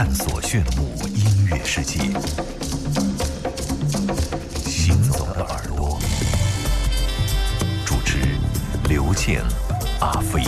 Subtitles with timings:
[0.00, 1.98] 探索炫目音乐世界。
[4.64, 5.98] 行走的耳朵，
[7.84, 8.16] 主持
[8.88, 9.42] 刘健、
[9.98, 10.44] 阿飞。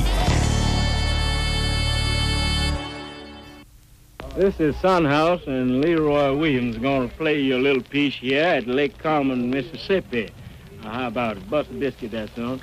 [4.36, 8.98] This is Sunhouse and Leroy Williams gonna play you a little piece here at Lake
[9.02, 10.28] Carmen, Mississippi.
[10.84, 12.12] How about a bus biscuit?
[12.12, 12.60] That's on.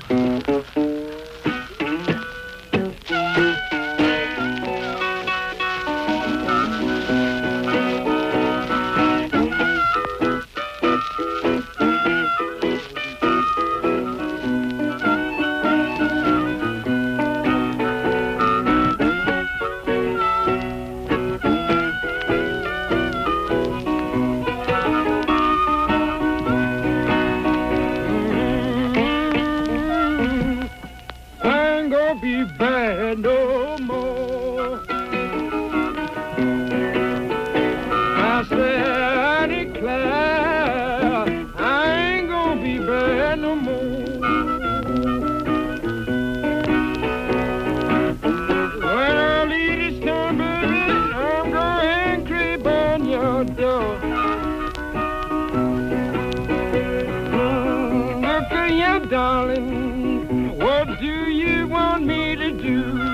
[59.09, 60.57] Darling.
[60.57, 63.07] What do you want me to do?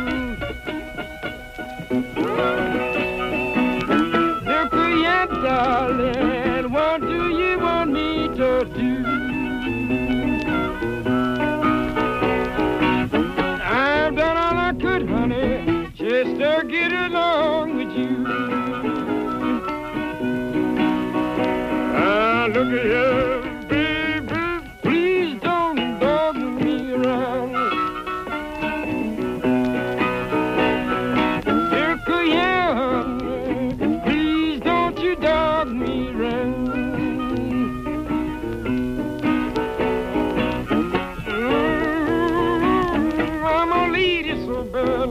[5.42, 6.72] Darling.
[6.72, 9.33] What do you want me to do?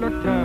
[0.03, 0.42] looked.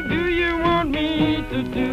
[0.00, 1.92] What do you want me to do?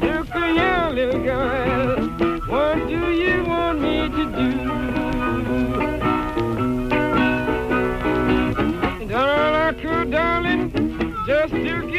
[0.00, 1.96] Look at yelling girl,
[2.46, 4.50] what do you want me to do?
[9.06, 10.70] Done all darling,
[11.26, 11.93] just to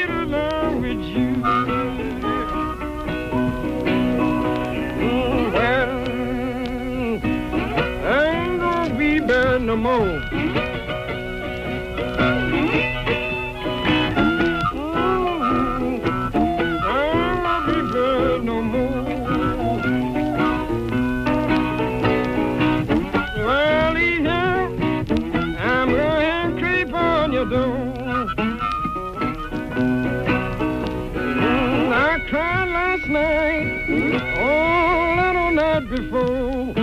[35.79, 36.73] night before.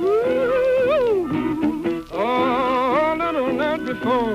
[0.00, 1.24] Ooh,
[2.12, 4.32] all little night before.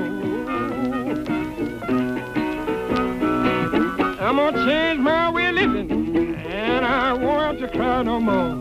[4.20, 8.56] I'm gonna change my way of living, and I won't have to cry no more.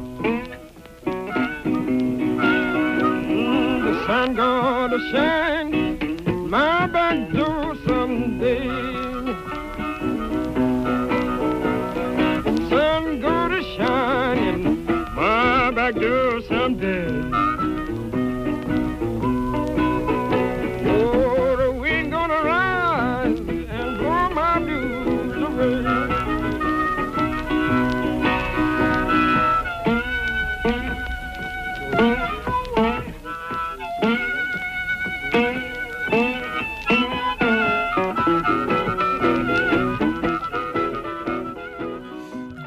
[3.24, 7.45] Mm, the sun gonna shine my back door
[16.40, 17.06] someday.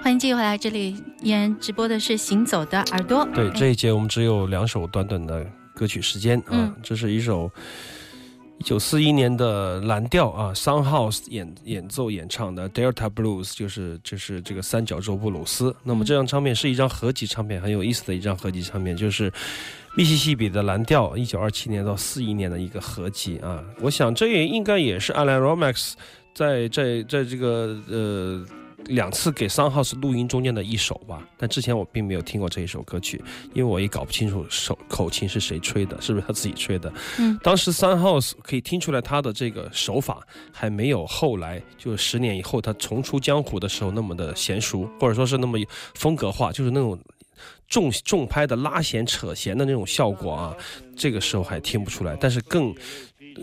[0.02, 3.26] Hi, 欢迎继续回来这里依然直播的是《行走的耳朵》。
[3.34, 5.46] 对，这一节我们只有两首短短的
[5.76, 7.52] 歌曲时间啊，这是一首
[8.58, 15.76] 一九四一年的蓝调啊，Sunhouse 演演奏演唱的 Delta Blues，就是就是这个三角洲布鲁斯。
[15.84, 19.32] 那么这张唱片是一张合集唱片，很有意思的一张合集唱片，就是
[19.96, 23.62] 密西西比的蓝调，一九二七年到四一年的一个合集啊。
[23.82, 25.94] 我想这也应该也是 Alan Romax
[26.34, 28.46] 在在在这个呃。
[28.86, 33.22] 两次给 Sunhouse 录音中间的一首吧，但之前我并没有听过这一首歌曲，
[33.54, 36.92] 因为我也搞不清楚手口琴是谁吹的，是不是他自己吹的。
[37.20, 45.60] 嗯，当时 Sunhouse 可以听出来他的这个手法还没有后来就十年以后他重出江湖的时候那么的娴熟，或者说是那么
[45.94, 46.98] 风格化，就是那种
[47.68, 50.56] 重重拍的拉弦扯弦的那种效果啊，
[50.96, 52.18] 这个时候还听不出来。
[52.20, 52.74] 但是更，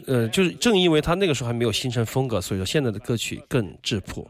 [0.07, 4.29] 呃，就是正因为他那个时候还没有形成风格，所以说现在的歌曲更质朴。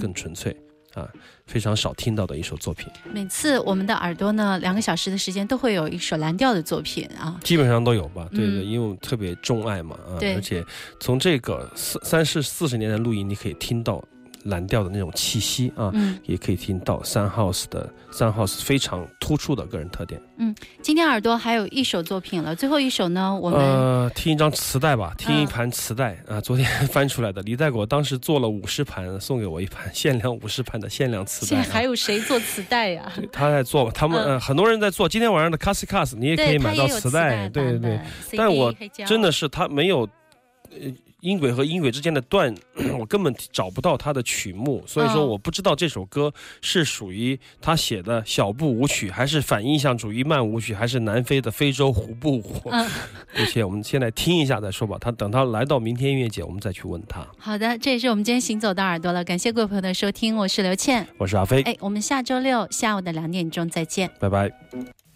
[0.00, 0.56] 更纯粹
[0.94, 1.08] 啊，
[1.46, 2.88] 非常少听到的一首作品。
[3.12, 8.28] 每次我们的耳朵呢，两个小时的时间都会有一首蓝调的作品啊，基本上都有吧。
[8.30, 10.64] 对对，因为我特别钟爱嘛啊，而且
[11.00, 14.02] 从这个四三四四十年的录音，你可以听到。
[14.44, 20.20] 蓝调的那种气息啊，嗯，也可以听到三 house 的三 house 非常突出的个人特点。
[20.38, 31.48] 嗯，今天耳朵还有一首作品了，最后一首呢，我们呃听一张磁带吧，听一盘磁带啊，昨天翻出来的，李代果当时做了五十盘，送给我一盘限量五十盘的限量磁带。
[31.48, 33.12] 现在还有谁做磁带呀？
[33.32, 35.08] 他在做，他们呃很多人在做。
[35.08, 38.00] 今天晚上的 c a s s i c a s 你也可以买到磁带，对对对。
[38.36, 38.72] 但我
[39.06, 40.08] 真的是他没有
[40.70, 40.92] 呃。
[41.20, 42.54] 音轨和音轨之间的段，
[42.98, 52.70] 我根本找不到他的曲目，所以说我不知道这首歌是属于他写的小步舞曲，还是反印象主义慢舞曲，还是南非的非洲胡步舞。
[53.36, 54.96] 而且我们现在听一下再说吧。
[55.00, 57.26] 他等他来到明天音乐节，我们再去问他。
[57.38, 59.24] 好的，这也是我们今天行走的耳朵了。
[59.24, 61.62] 感谢各位朋友的收听，我是刘倩，我是阿飞。
[61.62, 65.07] 哎，我们下周六下午的两点钟再见，拜拜。